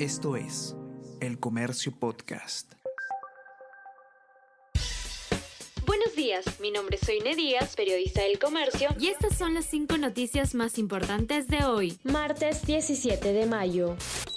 [0.00, 0.74] Esto es
[1.20, 2.72] El Comercio Podcast.
[5.86, 9.96] Buenos días, mi nombre es Soine Díaz, periodista del Comercio, y estas son las cinco
[9.96, 13.94] noticias más importantes de hoy, martes 17 de mayo.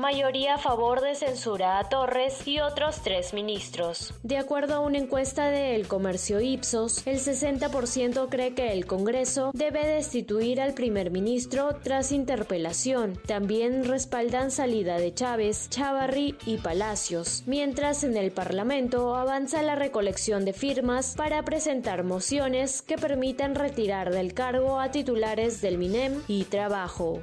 [0.00, 4.14] Mayoría a favor de censura a Torres y otros tres ministros.
[4.22, 9.50] De acuerdo a una encuesta de El Comercio Ipsos, el 60% cree que el Congreso
[9.52, 13.20] debe destituir al primer ministro tras interpelación.
[13.26, 20.46] También respaldan salida de Chávez, Chavarri y Palacios, mientras en el Parlamento avanza la recolección
[20.46, 26.44] de firmas para presentar mociones que permitan retirar del cargo a titulares del MINEM y
[26.44, 27.20] Trabajo.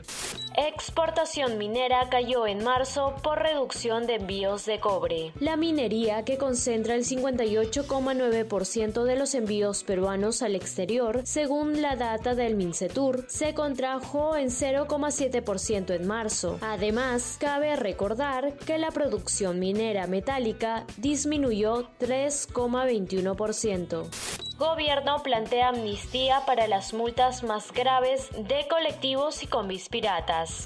[0.59, 5.31] Exportación minera cayó en marzo por reducción de envíos de cobre.
[5.39, 12.33] La minería, que concentra el 58,9% de los envíos peruanos al exterior, según la data
[12.33, 16.57] del Mincetur, se contrajo en 0,7% en marzo.
[16.61, 24.46] Además, cabe recordar que la producción minera metálica disminuyó 3,21%.
[24.57, 29.87] Gobierno plantea amnistía para las multas más graves de colectivos y combis.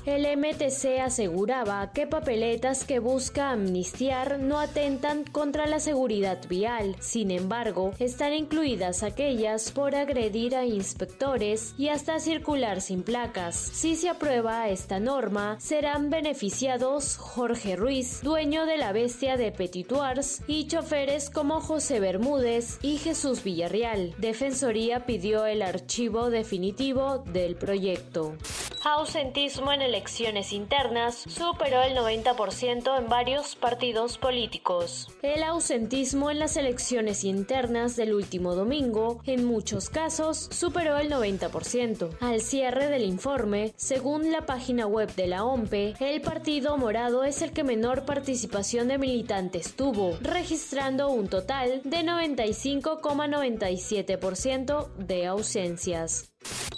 [0.05, 6.95] El MTC aseguraba que papeletas que busca amnistiar no atentan contra la seguridad vial.
[6.99, 13.55] Sin embargo, están incluidas aquellas por agredir a inspectores y hasta circular sin placas.
[13.55, 20.41] Si se aprueba esta norma, serán beneficiados Jorge Ruiz, dueño de la bestia de Petituars,
[20.47, 23.80] y choferes como José Bermúdez y Jesús Villarreal
[24.19, 28.35] Defensoría pidió el archivo definitivo del proyecto.
[28.83, 35.07] Ausentismo en elecciones internas superó el 90% en varios partidos políticos.
[35.21, 42.17] El ausentismo en las elecciones internas del último domingo, en muchos casos, superó el 90%.
[42.21, 47.43] Al cierre del informe, según la página web de la OMPE, el Partido Morado es
[47.43, 56.31] el que menor participación de militantes tuvo, registrando un total de 95,97% de ausencias.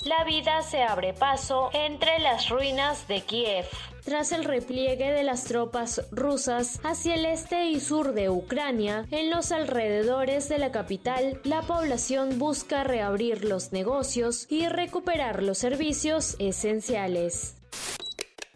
[0.06, 3.66] La vida se abre paso entre las ruinas de Kiev.
[4.04, 9.30] Tras el repliegue de las tropas rusas hacia el este y sur de Ucrania, en
[9.30, 16.36] los alrededores de la capital, la población busca reabrir los negocios y recuperar los servicios
[16.38, 17.56] esenciales.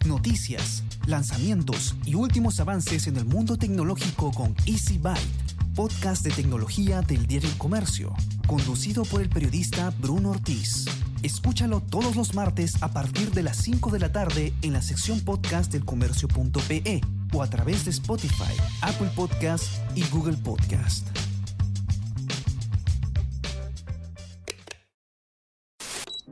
[0.05, 7.03] Noticias, lanzamientos y últimos avances en el mundo tecnológico con Easy Byte podcast de tecnología
[7.03, 8.11] del diario Comercio,
[8.47, 10.85] conducido por el periodista Bruno Ortiz.
[11.21, 15.19] Escúchalo todos los martes a partir de las 5 de la tarde en la sección
[15.21, 17.01] podcast del comercio.pe
[17.31, 21.07] o a través de Spotify, Apple Podcast y Google Podcast.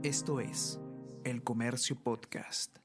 [0.02, 0.80] Esto es
[1.24, 2.85] El Comercio Podcast.